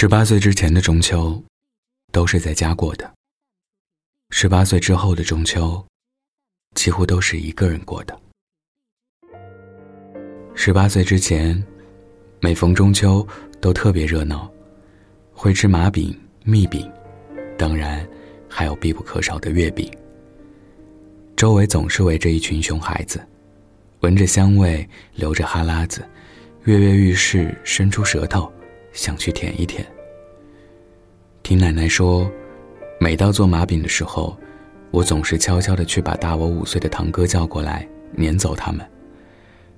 [0.00, 1.42] 十八岁之前的中秋，
[2.12, 3.04] 都是在家过的；
[4.30, 5.84] 十八岁之后的中秋，
[6.76, 8.16] 几乎都是一个人过的。
[10.54, 11.60] 十八岁之前，
[12.38, 13.26] 每逢中秋
[13.60, 14.48] 都特别热闹，
[15.32, 16.88] 会吃麻饼、蜜饼，
[17.58, 18.08] 当然
[18.48, 19.90] 还有必不可少的月饼。
[21.34, 23.20] 周围总是围着一群熊孩子，
[23.98, 26.08] 闻着香味，流着哈喇子，
[26.66, 28.48] 跃跃欲试，伸出舌头。
[28.98, 29.86] 想去舔一舔。
[31.44, 32.28] 听奶奶说，
[32.98, 34.36] 每到做麻饼的时候，
[34.90, 38.84] 我总是悄悄的去把大我五岁的堂哥叫过来，撵走他们，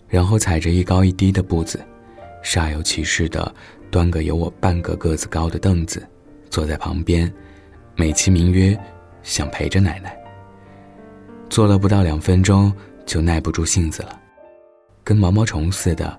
[0.08, 1.84] 然后踩着一高一低的步子，
[2.42, 3.54] 煞有其事的
[3.90, 6.02] 端个有我半个个子高的凳子，
[6.48, 7.30] 坐在旁边，
[7.96, 8.76] 美其名曰
[9.22, 10.16] 想陪着奶奶。
[11.50, 12.72] 坐了不到两分钟，
[13.04, 14.18] 就耐不住性子了，
[15.04, 16.18] 跟毛毛虫似的，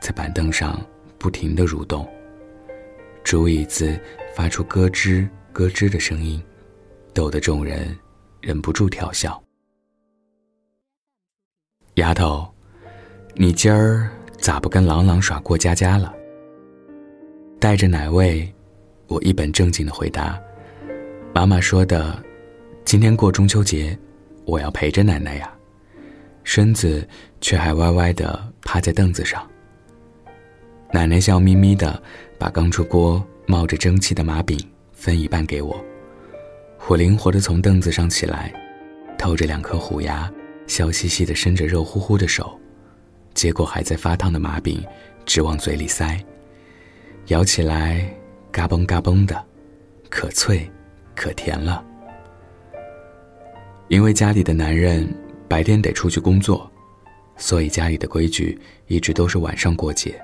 [0.00, 0.84] 在板凳上
[1.16, 2.04] 不停的蠕动。
[3.30, 3.96] 竹椅子
[4.34, 6.42] 发出咯吱咯吱的声音，
[7.14, 7.96] 逗得众人
[8.40, 9.40] 忍不住调笑。
[11.94, 12.52] 丫头，
[13.36, 16.12] 你今儿咋不跟朗朗耍过家家了？
[17.60, 18.52] 带着奶味，
[19.06, 20.36] 我一本正经的回答
[21.32, 22.20] ：“妈妈说的，
[22.84, 23.96] 今天过中秋节，
[24.44, 25.56] 我要陪着奶奶呀。”
[26.42, 27.08] 身子
[27.40, 29.48] 却还歪歪的趴在凳子上。
[30.92, 32.02] 奶奶笑眯眯的。
[32.40, 34.58] 把刚出锅、冒着蒸汽的麻饼
[34.94, 35.78] 分一半给我，
[36.88, 38.50] 我灵活地从凳子上起来，
[39.18, 40.32] 透着两颗虎牙，
[40.66, 42.58] 笑嘻嘻地伸着肉乎乎的手，
[43.34, 44.82] 接过还在发烫的麻饼，
[45.26, 46.18] 直往嘴里塞，
[47.26, 48.10] 咬起来
[48.50, 49.44] 嘎嘣嘎嘣的，
[50.08, 50.66] 可脆，
[51.14, 51.84] 可甜了。
[53.88, 55.06] 因为家里的男人
[55.46, 56.72] 白天得出去工作，
[57.36, 60.18] 所以家里的规矩一直都是晚上过节。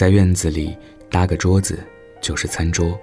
[0.00, 0.74] 在院子里
[1.10, 1.78] 搭个桌子，
[2.22, 2.98] 就是餐桌。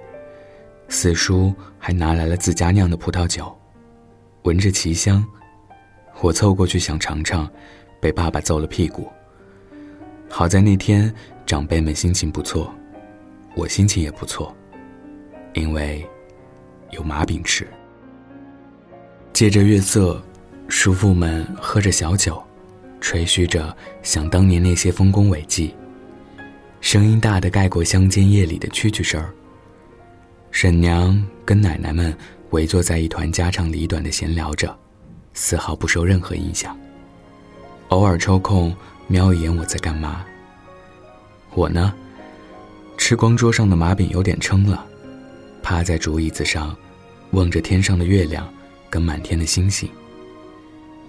[0.88, 3.56] 四叔还拿来了自家酿的葡萄酒，
[4.42, 5.24] 闻着奇香，
[6.20, 7.48] 我凑过去想尝尝，
[8.00, 9.06] 被爸爸揍了屁股。
[10.28, 11.14] 好在那天
[11.46, 12.68] 长辈们心情不错，
[13.54, 14.52] 我心情也不错，
[15.52, 16.04] 因为
[16.90, 17.64] 有麻饼吃。
[19.32, 20.20] 借着月色，
[20.66, 22.42] 叔父们喝着小酒，
[23.00, 23.72] 吹嘘着
[24.02, 25.72] 想当年那些丰功伟绩。
[26.80, 29.34] 声音大的盖过乡间夜里的蛐蛐声儿。
[30.50, 32.16] 婶娘跟奶奶们
[32.50, 34.76] 围坐在一团家长里短的闲聊着，
[35.34, 36.78] 丝毫不受任何影响。
[37.88, 38.74] 偶尔抽空
[39.06, 40.24] 瞄一眼我在干嘛。
[41.54, 41.92] 我呢，
[42.96, 44.86] 吃光桌上的麻饼有点撑了，
[45.62, 46.76] 趴在竹椅子上，
[47.32, 48.48] 望着天上的月亮
[48.88, 49.88] 跟满天的星星。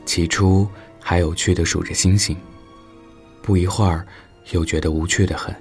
[0.05, 0.67] 起初
[0.99, 2.35] 还有趣的数着星星，
[3.41, 4.05] 不一会儿。
[4.51, 5.55] 又觉得无趣的很，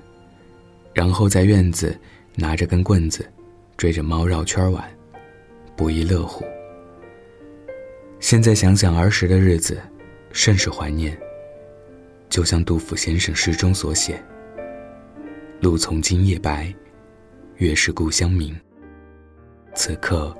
[0.94, 1.96] 然后在院子
[2.34, 3.26] 拿着根棍子，
[3.76, 4.82] 追着猫绕圈玩，
[5.76, 6.44] 不亦乐乎。
[8.20, 9.80] 现在想想儿时的日子，
[10.32, 11.16] 甚是怀念。
[12.28, 14.22] 就像杜甫先生诗中所写
[15.60, 16.74] ：“路从今夜白，
[17.56, 18.54] 月是故乡明。”
[19.74, 20.36] 此刻，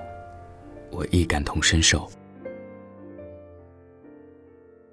[0.91, 2.09] 我亦感同身受。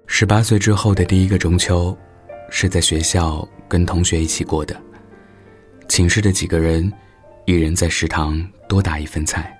[0.06, 1.96] 十八岁之后的第一个中秋。
[2.50, 4.76] 是在学校跟同学一起过的。
[5.88, 6.92] 寝室的几个人，
[7.44, 9.56] 一人在食堂多打一份菜，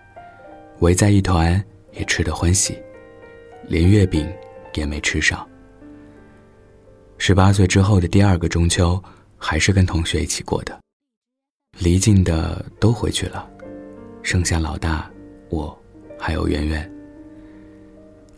[0.81, 2.77] 围在一团也吃得欢喜，
[3.69, 4.29] 连月饼
[4.75, 5.47] 也没吃上。
[7.19, 9.03] 十八岁之后的第二个中秋，
[9.37, 10.79] 还是跟同学一起过的。
[11.79, 13.49] 离近的都回去了，
[14.23, 15.11] 剩下老大、
[15.49, 15.77] 我，
[16.19, 16.91] 还有圆圆。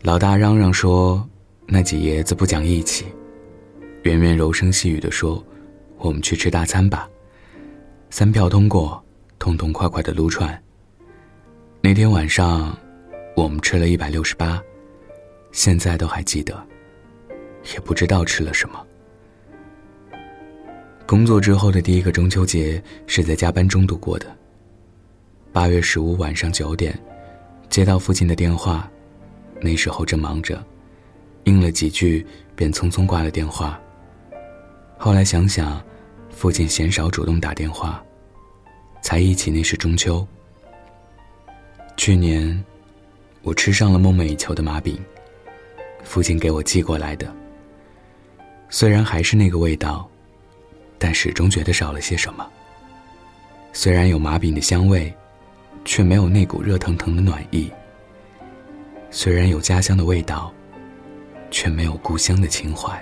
[0.03, 1.27] 老大嚷嚷说，
[1.65, 3.05] 那几爷子不讲义气。
[4.03, 5.43] 圆圆柔声细语地说
[5.99, 7.09] ：“我们去吃大餐吧，
[8.09, 9.03] 三票通过，
[9.37, 10.57] 痛痛快快的撸串。
[11.81, 12.77] 那天晚上，
[13.35, 14.61] 我们吃了一百六十八，
[15.51, 16.65] 现在都还记得，
[17.73, 18.81] 也不知道吃了什么。
[21.05, 24.27] 工作之后的第一个中秋节是在加班中度过的。
[25.51, 26.97] 八月十五晚上九点，
[27.69, 28.89] 接到父亲的电话，
[29.59, 30.63] 那时候正忙着，
[31.43, 32.25] 应了几句，
[32.55, 33.77] 便匆匆挂了电话。”
[35.01, 35.81] 后来想想，
[36.29, 38.03] 父亲鲜少主动打电话，
[39.01, 40.27] 才忆起那是中秋。
[41.95, 42.61] 去年，
[43.41, 45.01] 我吃上了梦寐以求的麻饼，
[46.03, 47.33] 父亲给我寄过来的。
[48.69, 50.05] 虽然还是那个味道，
[50.97, 52.45] 但始终觉得少了些什么。
[53.71, 55.13] 虽然有麻饼的香味，
[55.85, 57.71] 却没有那股热腾腾的暖意。
[59.09, 60.53] 虽然有家乡的味道，
[61.49, 63.01] 却没有故乡的情怀。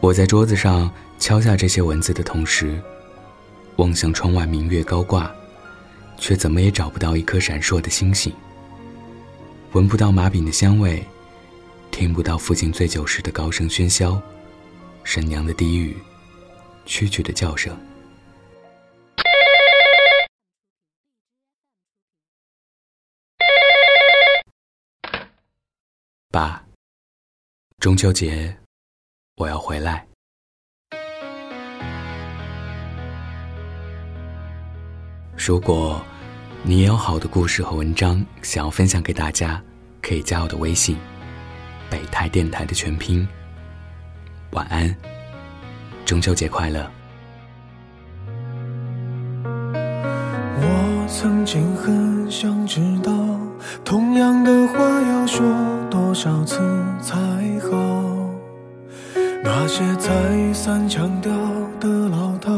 [0.00, 2.80] 我在桌子上敲下这些文字的同时，
[3.76, 5.30] 望向窗外明月高挂，
[6.16, 8.32] 却怎么也找不到一颗闪烁的星星。
[9.72, 11.04] 闻不到麻饼的香味，
[11.90, 14.22] 听不到父亲醉酒时的高声喧嚣，
[15.02, 15.96] 婶娘的低语，
[16.86, 17.76] 蛐蛐的叫声。
[26.30, 26.64] 爸，
[27.80, 28.56] 中秋节
[29.38, 30.04] 我要回来。
[35.36, 36.02] 如果
[36.62, 39.62] 你也有好的故事和文章想要分享给大家，
[40.02, 40.96] 可以加我的微信
[41.88, 43.26] “北台电台”的全拼。
[44.50, 44.94] 晚安，
[46.04, 46.90] 中秋节快乐！
[50.60, 53.12] 我曾经很想知道，
[53.84, 55.46] 同样的话要说
[55.88, 56.58] 多少次
[57.00, 57.16] 才
[57.70, 58.07] 好？
[59.70, 60.08] 那些再
[60.54, 61.30] 三强调
[61.78, 62.50] 的老套。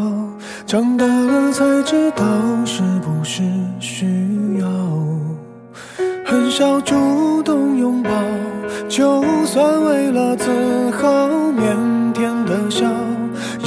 [0.65, 2.25] 长大了才知道
[2.65, 3.43] 是不是
[3.81, 4.07] 需
[4.61, 4.69] 要，
[6.25, 8.11] 很少主动拥抱，
[8.89, 10.53] 就算为了自
[10.93, 11.09] 豪，
[11.51, 12.87] 腼腆的笑，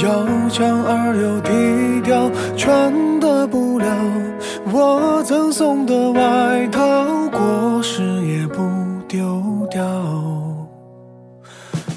[0.02, 3.86] 要强而又低调，穿的不了
[4.72, 6.80] 我赠送的外套，
[7.30, 8.62] 过时也不
[9.06, 9.84] 丢掉，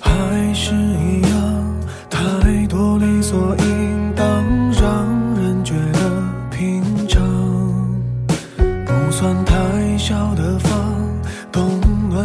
[0.02, 1.37] 还是一样，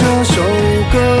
[0.00, 0.42] 这首
[0.90, 1.20] 歌。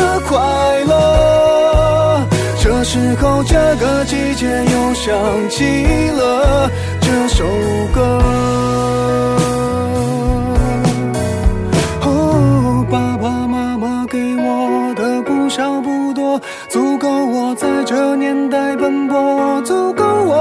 [3.43, 5.63] 这个季节又想起
[6.11, 6.69] 了
[7.01, 7.45] 这首
[7.93, 8.70] 歌。